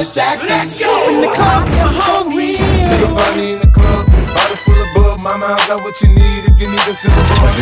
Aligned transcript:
Miss 0.00 0.14
Jackson. 0.14 0.48
Let's 0.48 0.78
go. 0.78 1.10
In 1.10 1.20
the 1.20 1.26
club, 1.28 1.68
you're 1.68 1.92
hungry. 1.92 2.56
Nigga, 2.56 3.14
find 3.14 3.36
me 3.36 3.52
in 3.52 3.58
the 3.60 3.66
club. 3.66 4.06
Bottle 4.32 4.56
full 4.64 4.80
of 4.80 4.88
bub. 4.94 5.20
Mama, 5.20 5.52
I 5.52 5.66
got 5.68 5.82
what 5.82 6.00
you 6.00 6.08
need 6.08 6.44
if 6.48 6.58
you 6.58 6.68
need 6.70 6.80
to 6.88 6.94
feel 6.96 7.12
the 7.12 7.24
bug. 7.28 7.52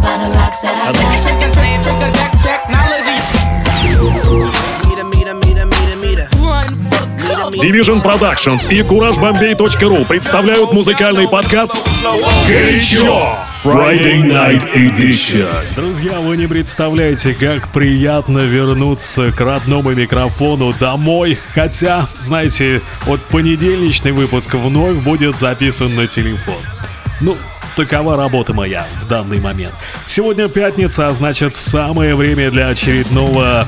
By 0.00 0.16
the 0.24 0.32
rocks 0.32 0.60
that 0.62 0.72
I 0.72 0.92
got. 0.96 1.18
Division 7.60 8.00
Productions 8.00 8.70
и 8.70 8.82
CourageBombay.ru 8.82 10.06
представляют 10.06 10.72
музыкальный 10.72 11.28
подкаст 11.28 11.76
«Горячо» 12.46 13.36
Friday 13.64 14.22
Night 14.22 14.72
Edition. 14.74 15.48
Друзья, 15.74 16.20
вы 16.20 16.36
не 16.36 16.46
представляете, 16.46 17.34
как 17.34 17.72
приятно 17.72 18.38
вернуться 18.38 19.32
к 19.32 19.40
родному 19.40 19.90
микрофону 19.90 20.72
домой. 20.78 21.36
Хотя, 21.52 22.06
знаете, 22.16 22.80
вот 23.06 23.20
понедельничный 23.22 24.12
выпуск 24.12 24.54
вновь 24.54 25.02
будет 25.02 25.36
записан 25.36 25.96
на 25.96 26.06
телефон. 26.06 26.62
Ну, 27.20 27.36
такова 27.74 28.16
работа 28.16 28.54
моя 28.54 28.86
в 29.02 29.06
данный 29.08 29.40
момент. 29.40 29.74
Сегодня 30.06 30.46
пятница, 30.46 31.08
а 31.08 31.10
значит 31.10 31.54
самое 31.54 32.14
время 32.14 32.52
для 32.52 32.68
очередного 32.68 33.66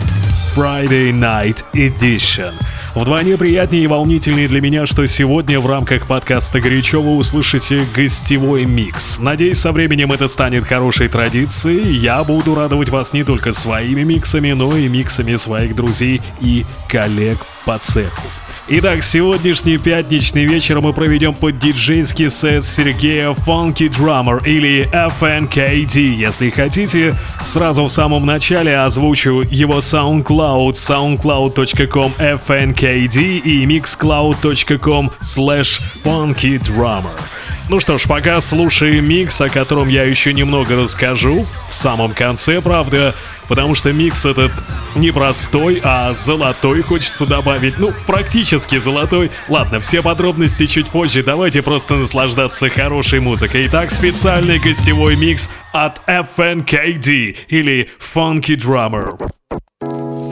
Friday 0.55 1.11
Night 1.11 1.65
Edition. 1.75 2.55
Вдвойне 2.95 3.37
приятнее 3.37 3.85
и 3.85 3.87
волнительнее 3.87 4.49
для 4.49 4.61
меня, 4.61 4.85
что 4.85 5.07
сегодня 5.07 5.61
в 5.61 5.67
рамках 5.67 6.07
подкаста 6.09 6.61
«Горячо» 6.61 7.01
вы 7.01 7.17
услышите 7.17 7.85
гостевой 7.95 8.65
микс. 8.65 9.21
Надеюсь, 9.21 9.59
со 9.59 9.71
временем 9.71 10.13
это 10.13 10.27
станет 10.27 10.65
хорошей 10.65 11.09
традицией. 11.09 11.97
Я 11.97 12.25
буду 12.25 12.55
радовать 12.55 12.89
вас 12.89 13.13
не 13.13 13.23
только 13.23 13.53
своими 13.53 14.03
миксами, 14.03 14.53
но 14.53 14.77
и 14.77 14.89
миксами 14.89 15.37
своих 15.37 15.77
друзей 15.77 16.21
и 16.41 16.67
коллег 16.89 17.39
по 17.65 17.79
цеху. 17.79 18.27
Итак, 18.73 19.03
сегодняшний 19.03 19.79
пятничный 19.79 20.45
вечер 20.45 20.81
мы 20.81 20.93
проведем 20.93 21.35
под 21.35 21.59
диджейский 21.59 22.31
сет 22.31 22.63
Сергея 22.63 23.31
Funky 23.31 23.89
Drummer 23.89 24.47
или 24.47 24.89
FNKD, 24.93 26.15
если 26.15 26.51
хотите. 26.51 27.17
Сразу 27.43 27.87
в 27.87 27.89
самом 27.91 28.25
начале 28.25 28.79
озвучу 28.79 29.43
его 29.51 29.79
SoundCloud, 29.79 30.75
soundcloud.com 30.75 32.13
FNKD 32.19 33.39
и 33.41 33.67
mixcloud.com 33.67 35.11
slash 35.21 35.81
funkydrummer. 36.05 37.40
Ну 37.71 37.79
что 37.79 37.99
ж, 37.99 38.09
пока 38.09 38.41
слушаем 38.41 39.09
микс, 39.09 39.41
о 39.41 39.49
котором 39.49 39.87
я 39.87 40.03
еще 40.03 40.33
немного 40.33 40.75
расскажу 40.75 41.47
в 41.69 41.73
самом 41.73 42.11
конце, 42.11 42.61
правда, 42.61 43.15
потому 43.47 43.77
что 43.77 43.93
микс 43.93 44.27
этот 44.27 44.51
не 44.97 45.13
простой, 45.13 45.81
а 45.85 46.13
золотой, 46.13 46.83
хочется 46.83 47.27
добавить. 47.27 47.79
Ну, 47.79 47.93
практически 48.09 48.77
золотой. 48.77 49.31
Ладно, 49.47 49.79
все 49.79 50.03
подробности 50.03 50.67
чуть 50.67 50.89
позже, 50.89 51.23
давайте 51.23 51.63
просто 51.63 51.95
наслаждаться 51.95 52.69
хорошей 52.71 53.21
музыкой. 53.21 53.69
Итак, 53.69 53.93
специальный 53.93 54.59
гостевой 54.59 55.15
микс 55.15 55.49
от 55.71 56.01
FNKD 56.09 57.37
или 57.47 57.89
Funky 58.01 58.57
Drummer. 58.57 59.17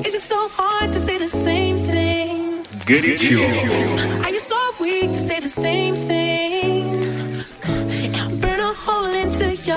Is 0.04 0.12
it 0.12 0.24
so 0.24 0.50
hard 0.56 0.92
to 0.92 0.98
say 0.98 1.18
the 1.18 1.28
same 1.28 1.86
thing? 1.86 2.64
Горячо. 2.84 3.38
Are 4.24 4.30
you 4.32 4.40
so 4.40 4.56
weak 4.80 5.12
to 5.12 5.20
say 5.20 5.38
the 5.38 5.48
same 5.48 5.94
thing? 6.08 6.17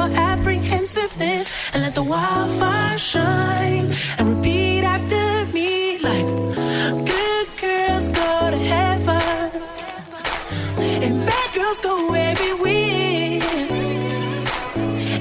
Your 0.01 0.17
apprehensiveness 0.17 1.51
and 1.73 1.83
let 1.83 1.93
the 1.93 2.03
wildfire 2.03 2.97
shine 2.97 3.93
and 4.17 4.35
repeat 4.35 4.83
after 4.83 5.45
me 5.53 5.99
like 5.99 6.25
good 7.13 7.47
girls 7.61 8.09
go 8.09 8.51
to 8.51 8.57
heaven 8.57 9.61
and 11.05 11.25
bad 11.27 11.49
girls 11.53 11.79
go 11.79 12.13
everywhere. 12.13 13.41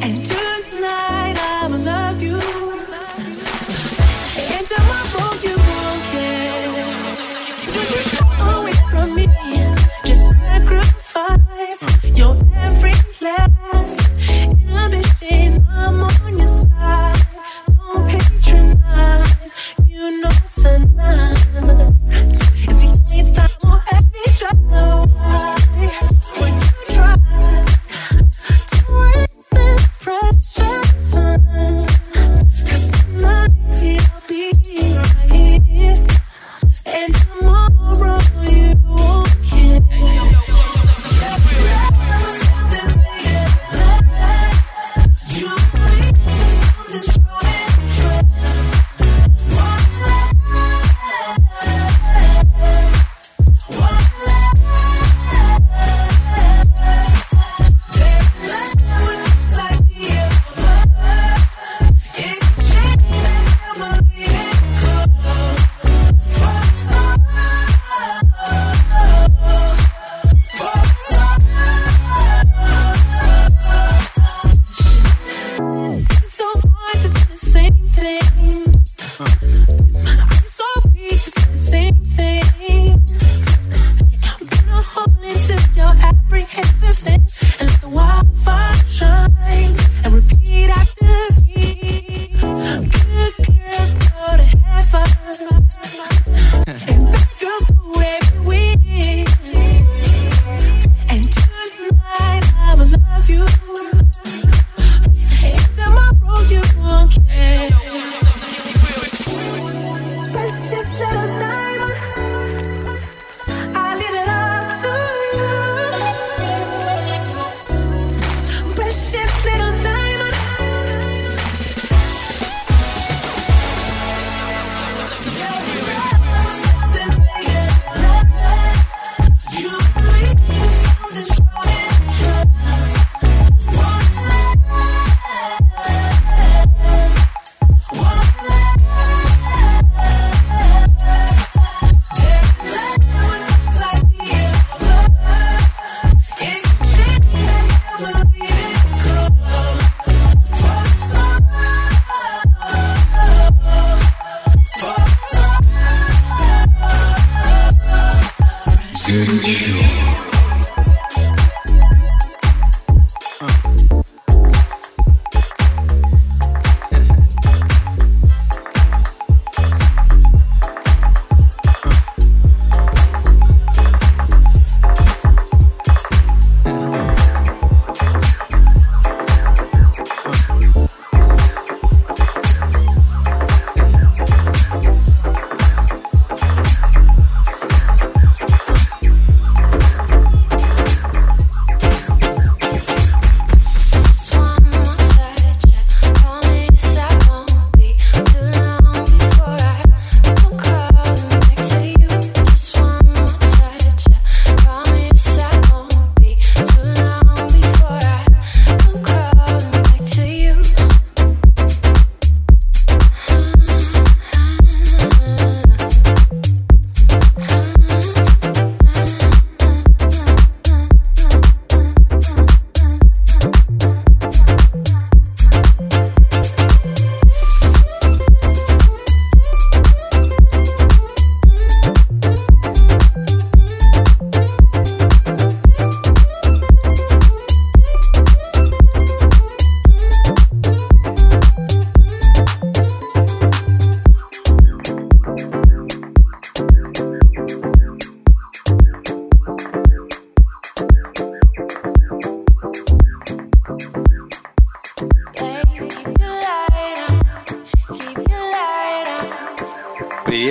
And 0.05 0.15
tonight 0.33 1.37
I'ma 1.59 1.79
love 1.93 2.23
you. 2.23 2.41
And 4.55 4.65
tomorrow 4.73 5.31
you 5.47 5.57
won't 5.69 6.03
care. 6.15 6.71
Away 8.55 8.77
from 8.93 9.15
me, 9.15 9.27
just 10.07 10.25
sacrifice 10.31 11.81
your 12.17 12.35
every 12.67 12.95
last 13.21 14.20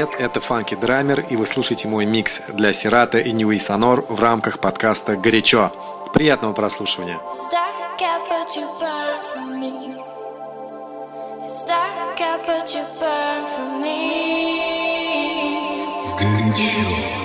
привет! 0.06 0.22
Это 0.22 0.40
Фанки 0.40 0.76
Драмер, 0.76 1.26
и 1.30 1.36
вы 1.36 1.46
слушаете 1.46 1.88
мой 1.88 2.06
микс 2.06 2.44
для 2.50 2.72
Сирата 2.74 3.20
и 3.20 3.32
Ньюи 3.32 3.60
Сонор 3.60 4.06
в 4.08 4.22
рамках 4.22 4.60
подкаста 4.60 5.16
«Горячо». 5.16 5.72
Приятного 6.14 6.54
прослушивания! 6.54 7.20
Горячо. 16.20 17.19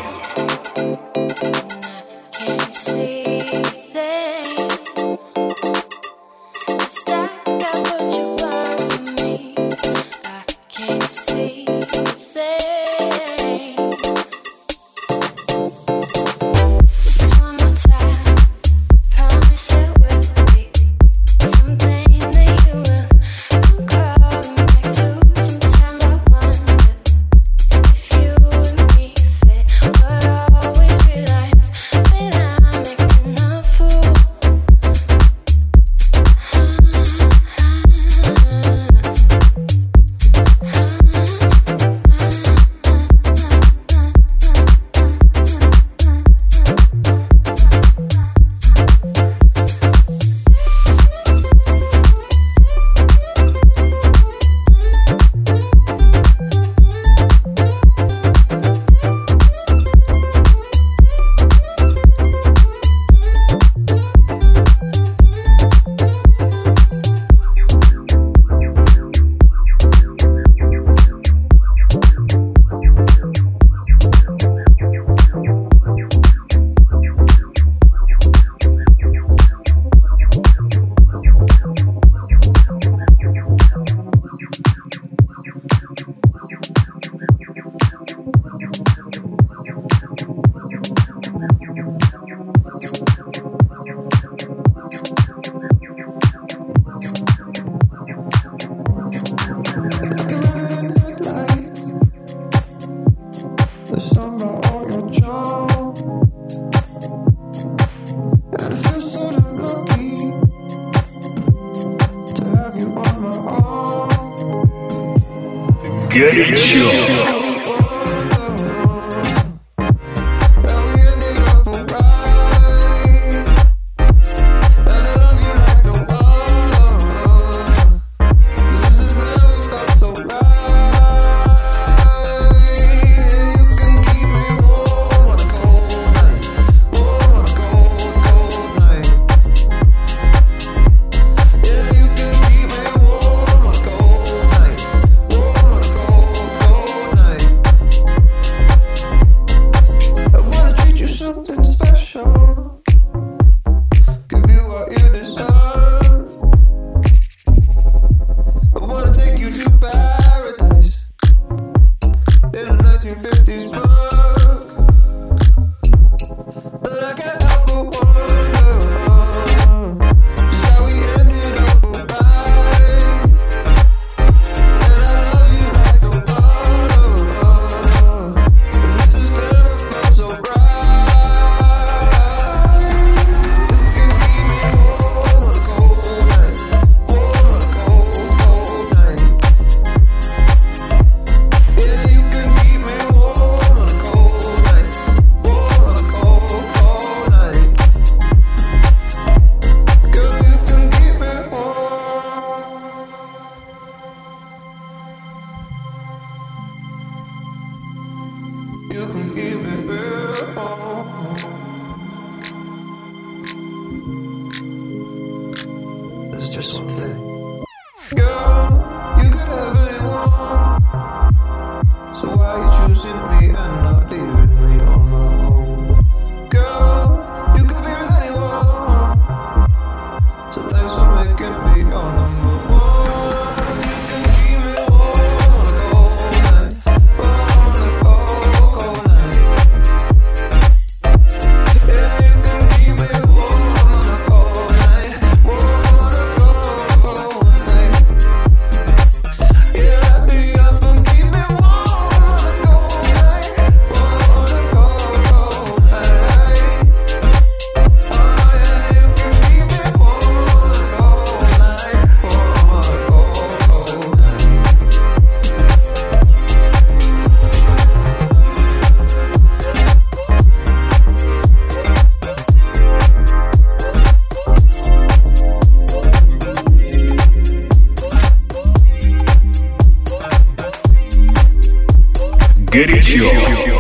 Get 282.75 282.88
Горячо. 282.88 283.31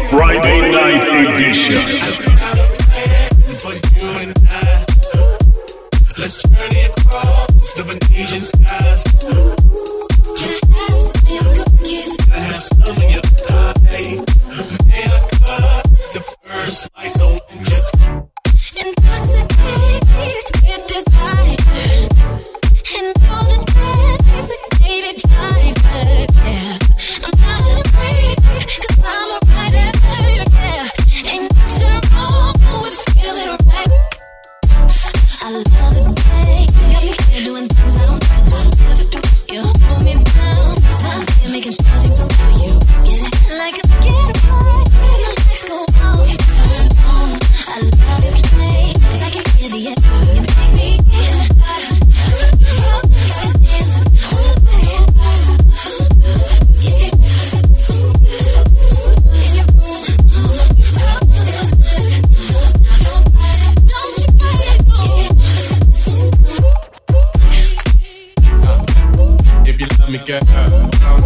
Friday 0.08 0.70
Night 0.70 1.04
Edition. 1.04 2.33
Me, 70.06 70.18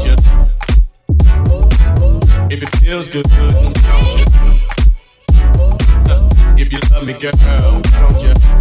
you? 0.04 0.14
If 2.48 2.62
it 2.62 2.70
feels 2.76 3.12
good, 3.12 3.28
don't 3.28 3.52
you? 4.18 4.24
If 6.56 6.72
you 6.72 6.78
love 6.92 7.04
me, 7.04 7.12
girl, 7.14 7.32
why 7.34 8.00
don't 8.00 8.22
you? 8.22 8.57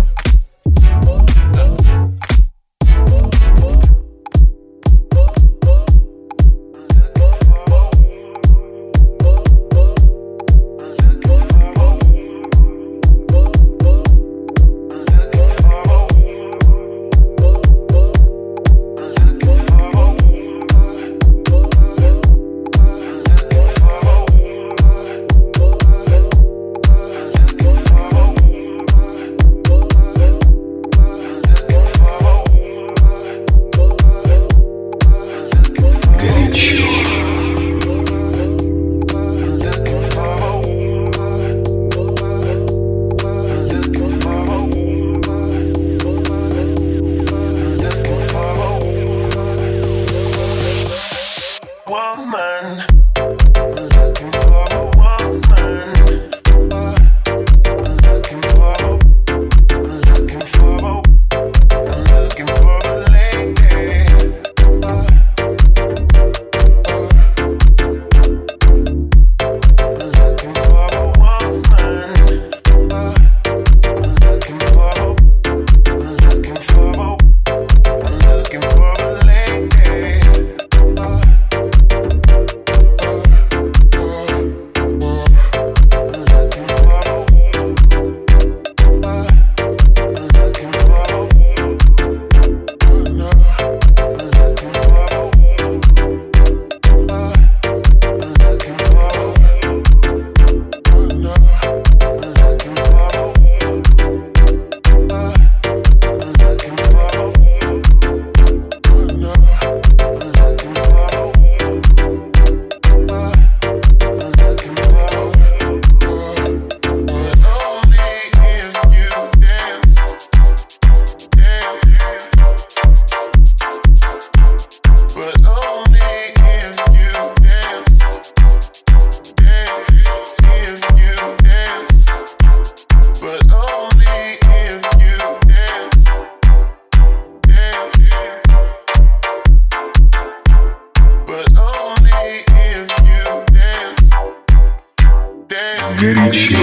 горячо. 145.99 146.57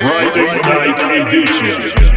Friday 0.00 0.62
Night 0.64 1.00
Edition. 1.12 2.11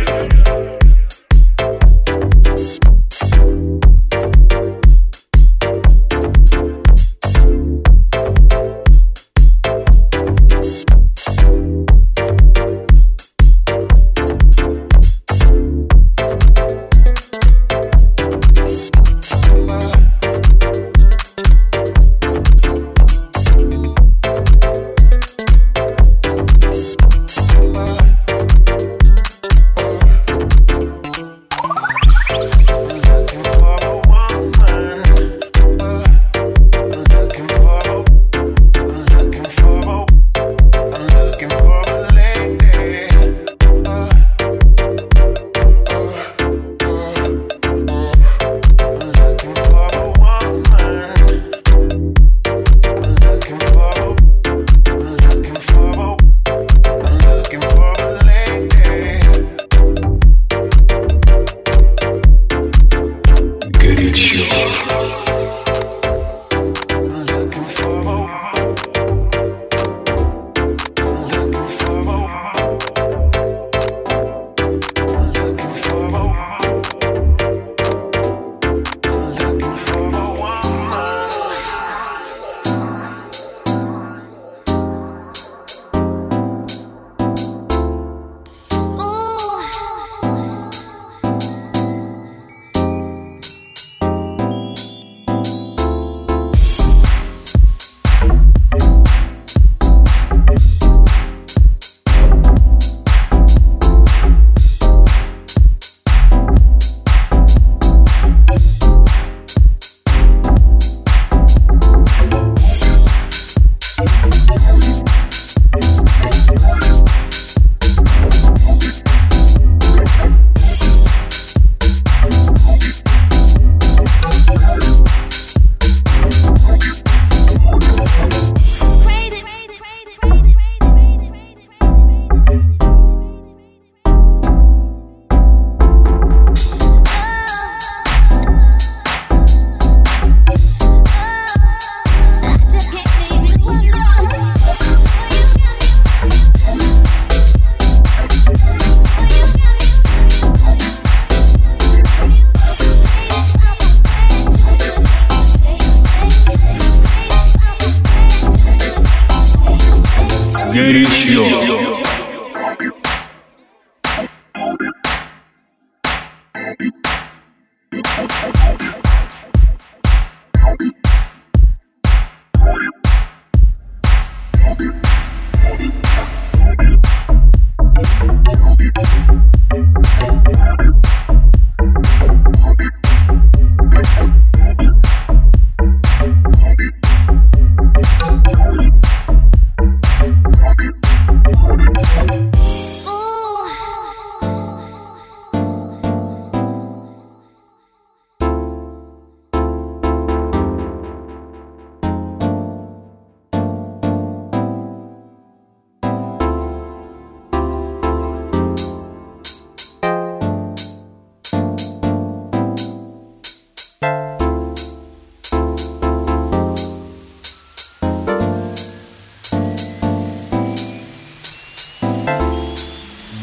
Горячо. 160.76 161.15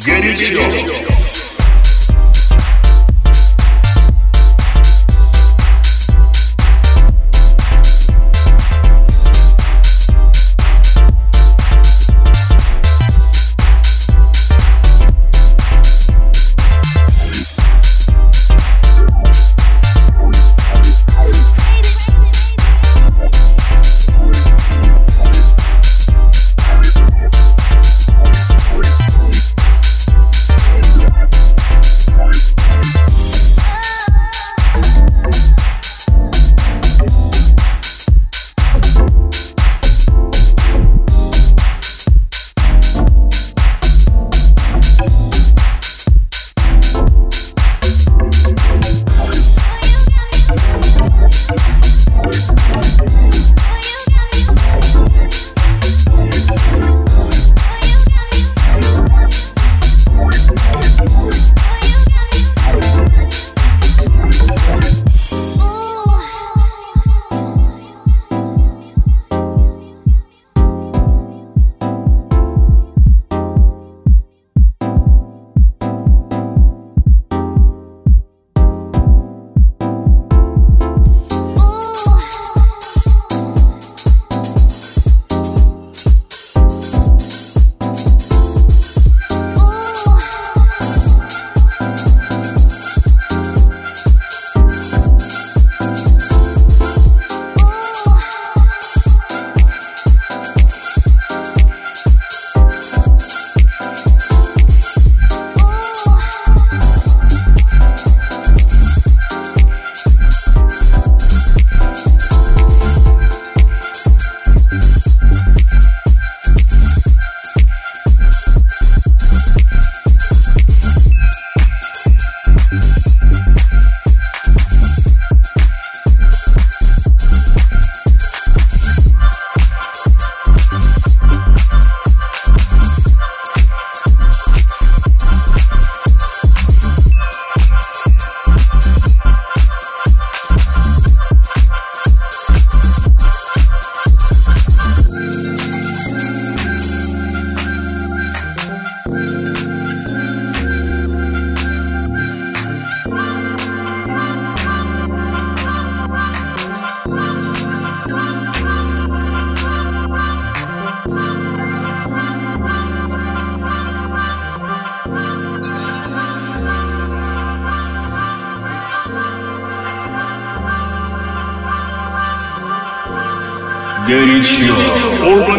Горячо. 0.04 0.62
Горячо. 0.62 1.11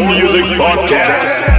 Music 0.06 0.44
Podcast. 0.58 1.53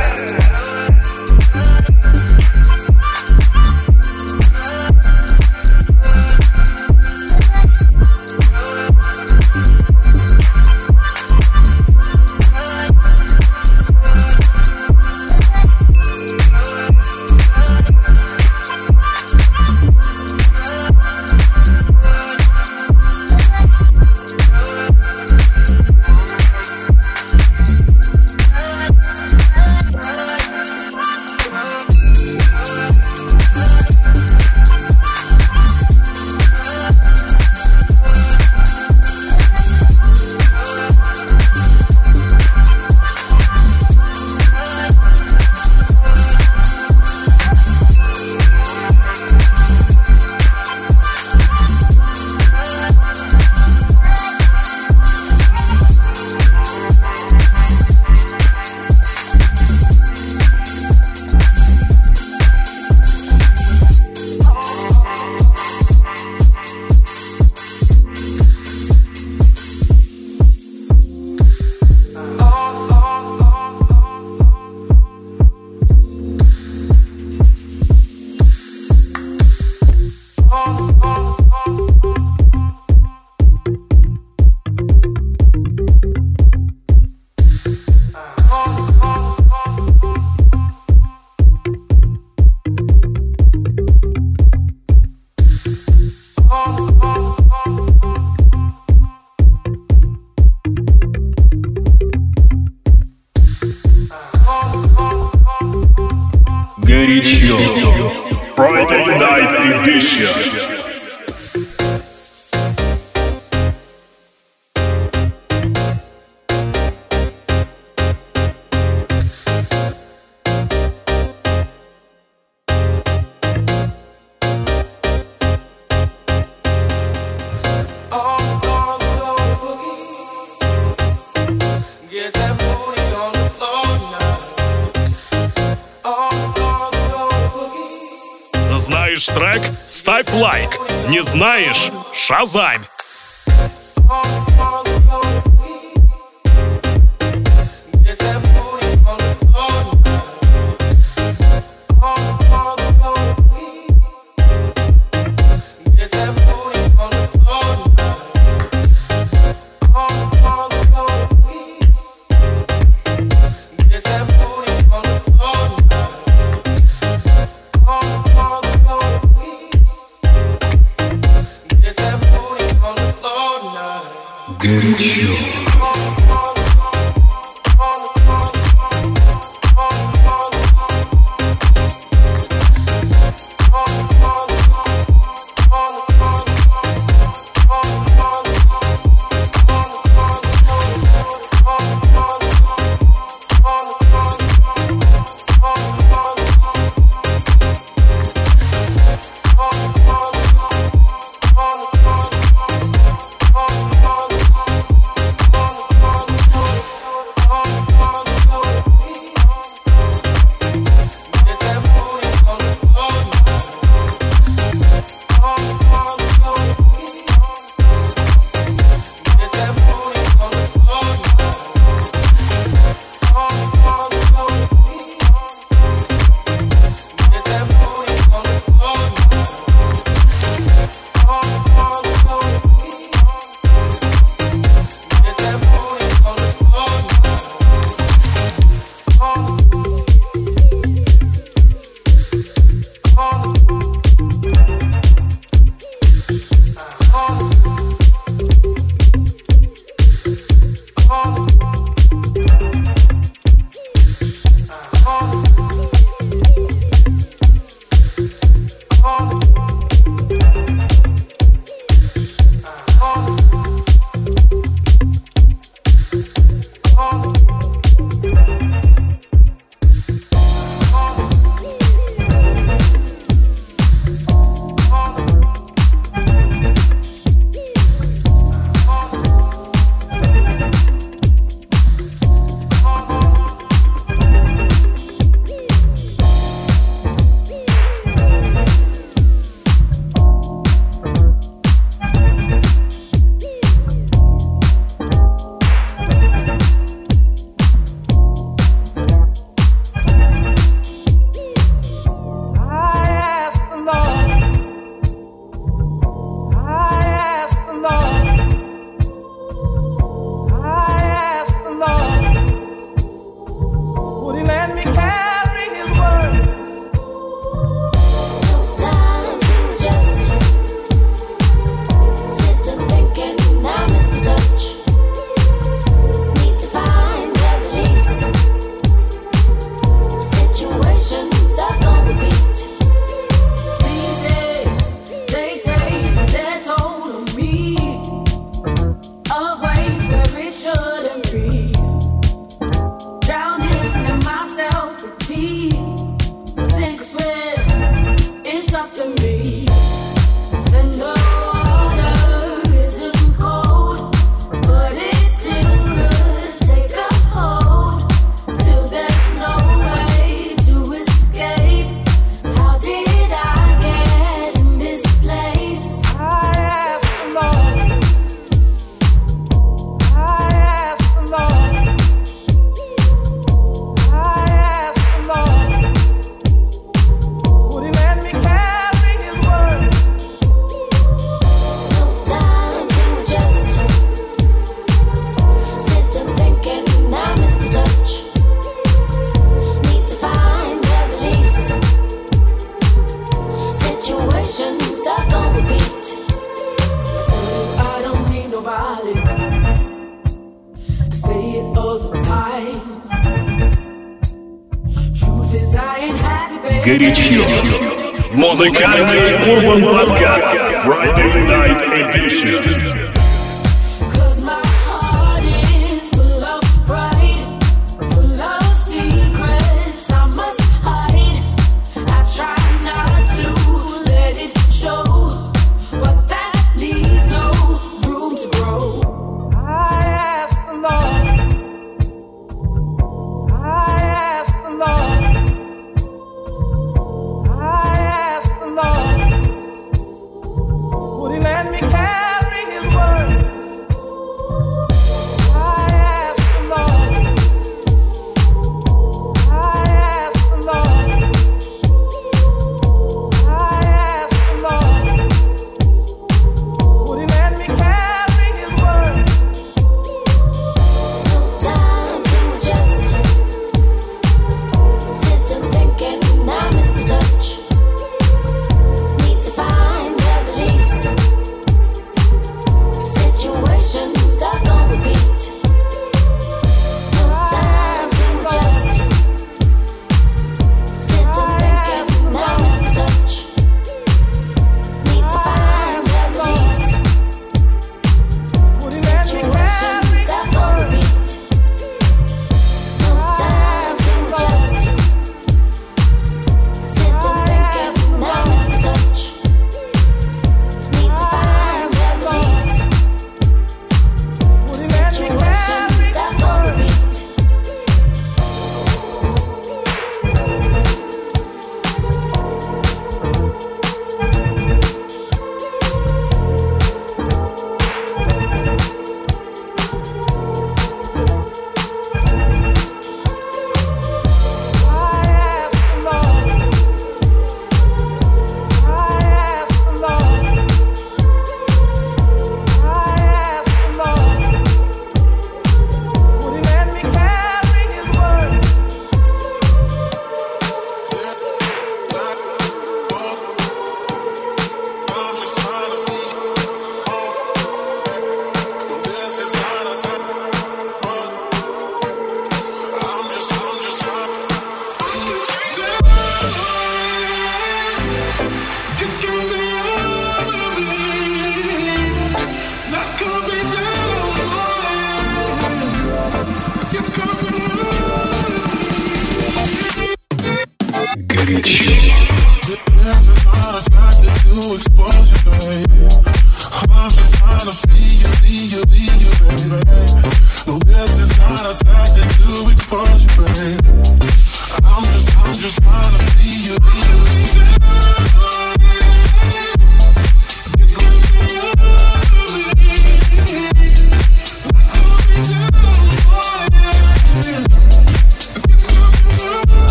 Знаешь 139.15 139.27
трек? 139.27 139.61
Ставь 139.85 140.33
лайк. 140.33 140.77
Не 141.07 141.23
знаешь? 141.23 141.89
Шазамь. 142.13 142.81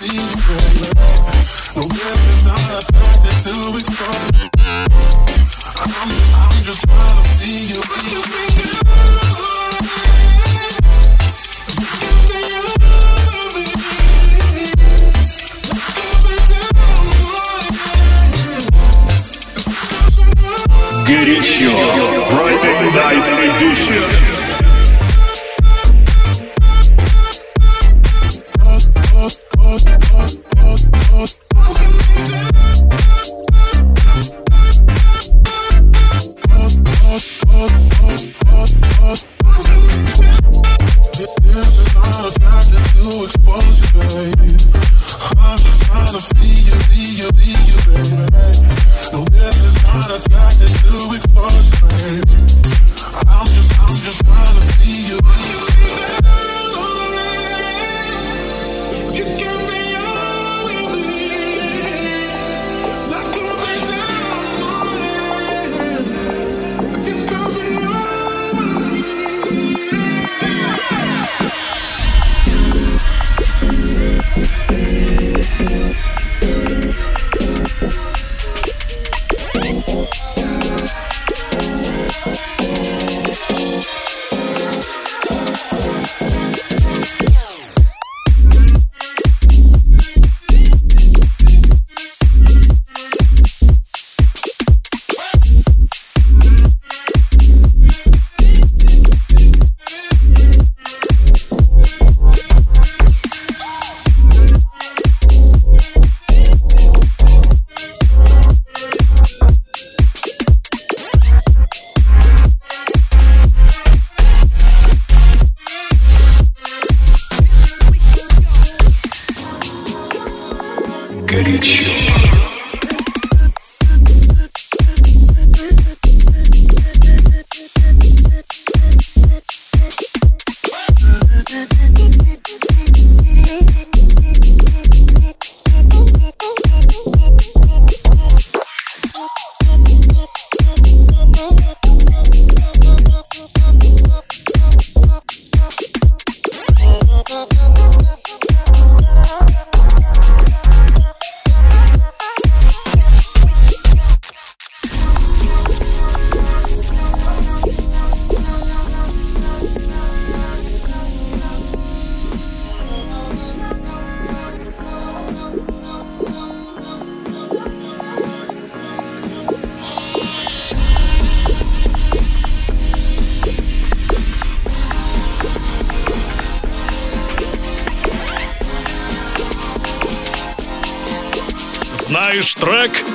Горячо. 0.00 0.63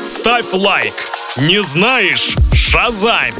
Ставь 0.03 0.53
лайк. 0.53 0.93
Не 1.37 1.61
знаешь? 1.61 2.35
Шазань. 2.53 3.33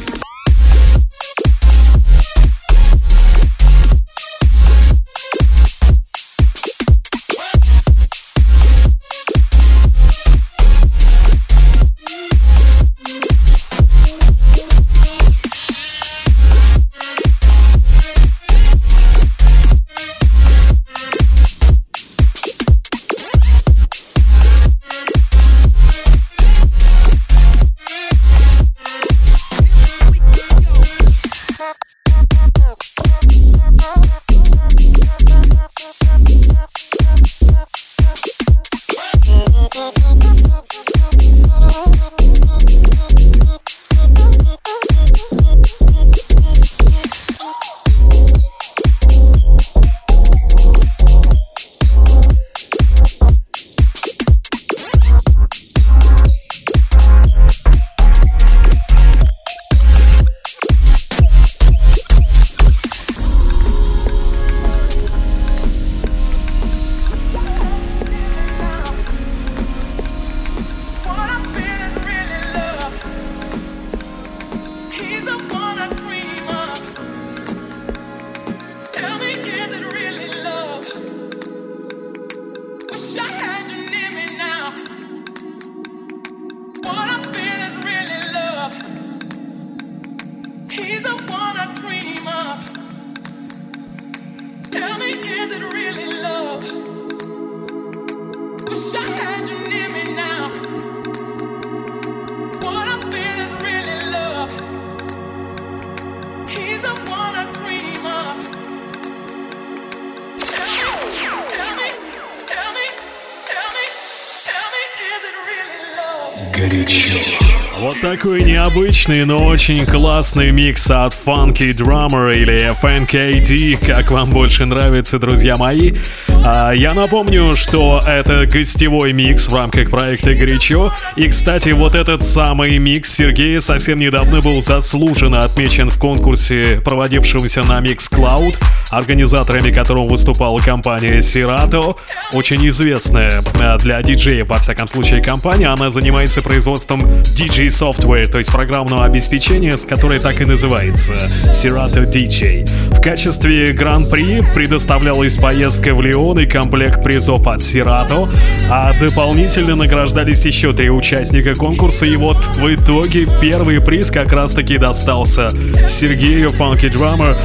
Горячо. 116.60 117.40
Вот 117.80 117.98
такой 118.02 118.42
необычный, 118.42 119.24
но 119.24 119.38
очень 119.38 119.86
классный 119.86 120.50
микс 120.50 120.90
от 120.90 121.16
Funky 121.24 121.72
Drummer 121.72 122.36
или 122.36 122.70
FNKD, 122.78 123.86
как 123.86 124.10
вам 124.10 124.28
больше 124.28 124.66
нравится, 124.66 125.18
друзья 125.18 125.56
мои. 125.56 125.92
А, 126.28 126.72
я 126.72 126.92
напомню, 126.92 127.56
что 127.56 128.02
это 128.04 128.44
гостевой 128.44 129.14
микс 129.14 129.48
в 129.48 129.54
рамках 129.54 129.88
проекта 129.88 130.34
«Горячо». 130.34 130.92
И, 131.16 131.28
кстати, 131.28 131.70
вот 131.70 131.94
этот 131.94 132.22
самый 132.22 132.76
микс 132.76 133.10
Сергея 133.10 133.60
совсем 133.60 133.96
недавно 133.96 134.42
был 134.42 134.60
заслуженно 134.60 135.38
отмечен 135.38 135.88
в 135.88 135.98
конкурсе, 135.98 136.82
проводившемся 136.84 137.62
на 137.64 137.80
Mixcloud, 138.20 138.56
организаторами 138.90 139.70
которого 139.70 140.08
выступала 140.08 140.58
компания 140.58 141.18
Serato, 141.18 141.96
очень 142.34 142.66
известная 142.68 143.42
э, 143.60 143.78
для 143.78 144.02
диджеев, 144.02 144.48
во 144.48 144.58
всяком 144.58 144.88
случае, 144.88 145.22
компания. 145.22 145.68
Она 145.68 145.90
занимается 145.90 146.42
производством 146.42 147.02
DJ 147.02 147.68
Software, 147.68 148.26
то 148.26 148.38
есть 148.38 148.52
программного 148.52 149.04
обеспечения, 149.04 149.76
с 149.76 149.84
которой 149.84 150.18
так 150.18 150.40
и 150.40 150.44
называется 150.44 151.14
Serato 151.52 152.04
DJ. 152.04 152.68
В 152.94 153.00
качестве 153.00 153.72
гран-при 153.72 154.42
предоставлялась 154.54 155.36
поездка 155.36 155.94
в 155.94 156.02
Лион 156.02 156.40
и 156.40 156.46
комплект 156.46 157.02
призов 157.02 157.46
от 157.46 157.60
Serato, 157.60 158.28
а 158.68 158.92
дополнительно 158.98 159.76
награждались 159.76 160.44
еще 160.44 160.72
три 160.72 160.90
участника 160.90 161.54
конкурса, 161.54 162.06
и 162.06 162.16
вот 162.16 162.44
в 162.56 162.74
итоге 162.74 163.26
первый 163.40 163.80
приз 163.80 164.10
как 164.10 164.32
раз-таки 164.32 164.78
достался 164.78 165.50
Сергею 165.88 166.50
Funky 166.50 166.90
Drummer. 166.90 167.36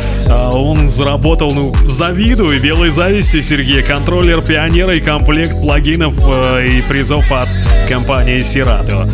Он 0.65 0.89
заработал, 0.89 1.53
ну, 1.53 1.75
завидую, 1.83 2.59
белой 2.59 2.89
зависти 2.89 3.39
Сергея, 3.39 3.83
контроллер 3.83 4.41
пионера 4.41 4.95
и 4.95 4.99
комплект 4.99 5.61
плагинов 5.61 6.15
э, 6.17 6.65
и 6.65 6.81
призов 6.81 7.31
от 7.31 7.47
компании 7.87 8.37
Serato. 8.37 9.07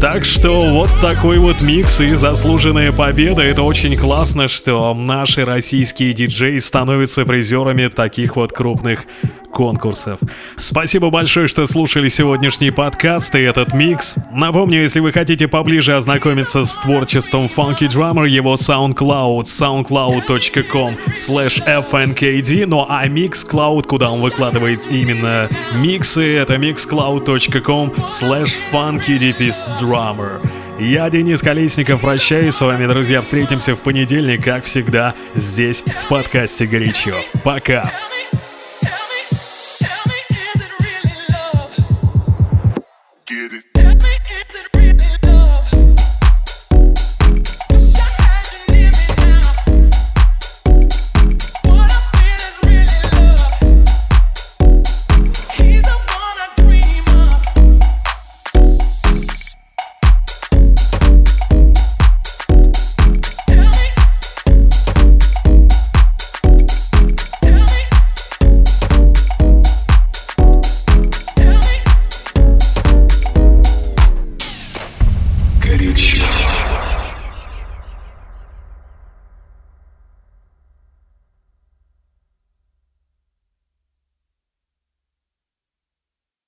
Так 0.00 0.24
что 0.24 0.60
вот 0.60 0.88
такой 1.02 1.38
вот 1.38 1.60
микс 1.60 2.00
и 2.00 2.14
заслуженная 2.14 2.92
победа. 2.92 3.42
Это 3.42 3.64
очень 3.64 3.98
классно, 3.98 4.48
что 4.48 4.94
наши 4.94 5.44
российские 5.44 6.14
диджеи 6.14 6.56
становятся 6.56 7.26
призерами 7.26 7.88
таких 7.88 8.36
вот 8.36 8.54
крупных 8.54 9.04
конкурсов. 9.52 10.20
Спасибо 10.56 11.10
большое, 11.10 11.46
что 11.46 11.66
слушали 11.66 12.08
сегодняшний 12.08 12.70
подкаст 12.70 13.34
и 13.34 13.40
этот 13.40 13.74
микс. 13.74 14.14
Напомню, 14.32 14.82
если 14.82 15.00
вы 15.00 15.12
хотите 15.12 15.48
поближе 15.48 15.96
ознакомиться 15.96 16.64
с 16.64 16.76
творчеством 16.78 17.46
Funky 17.46 17.88
Drummer, 17.88 18.28
его 18.28 18.54
SoundCloud, 18.54 19.42
soundcloud.com 19.42 20.96
slash 21.14 21.62
fnkd, 21.66 22.66
ну 22.66 22.86
а 22.88 23.06
Mixcloud, 23.06 23.82
куда 23.82 24.10
он 24.10 24.20
выкладывает 24.20 24.86
именно 24.90 25.48
миксы, 25.74 26.36
это 26.36 26.54
mixcloud.com 26.54 27.92
slash 28.06 28.54
funky-drummer. 28.72 30.40
Я, 30.78 31.10
Денис 31.10 31.42
Колесников, 31.42 32.02
прощаюсь 32.02 32.54
с 32.54 32.60
вами, 32.60 32.86
друзья. 32.86 33.20
Встретимся 33.20 33.74
в 33.74 33.80
понедельник, 33.80 34.44
как 34.44 34.62
всегда, 34.62 35.14
здесь, 35.34 35.82
в 35.82 36.08
подкасте 36.08 36.66
«Горячо». 36.66 37.16
Пока! 37.42 37.90